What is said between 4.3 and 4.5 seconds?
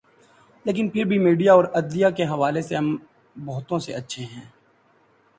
ہیں۔